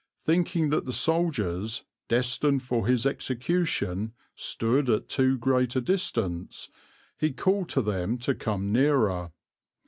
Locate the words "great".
5.37-5.75